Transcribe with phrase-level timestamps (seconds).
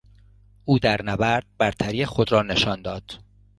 [0.65, 3.13] او در نبرد برتری خود را نشان داد.